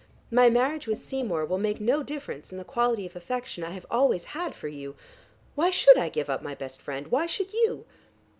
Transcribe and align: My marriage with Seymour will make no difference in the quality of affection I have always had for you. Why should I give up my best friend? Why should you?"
My 0.31 0.49
marriage 0.49 0.87
with 0.87 0.99
Seymour 1.05 1.45
will 1.45 1.59
make 1.59 1.79
no 1.79 2.01
difference 2.01 2.51
in 2.51 2.57
the 2.57 2.63
quality 2.63 3.05
of 3.05 3.15
affection 3.15 3.63
I 3.63 3.69
have 3.69 3.85
always 3.91 4.23
had 4.25 4.55
for 4.55 4.67
you. 4.67 4.95
Why 5.53 5.69
should 5.69 5.95
I 5.95 6.09
give 6.09 6.27
up 6.27 6.41
my 6.41 6.55
best 6.55 6.81
friend? 6.81 7.09
Why 7.09 7.27
should 7.27 7.53
you?" 7.53 7.85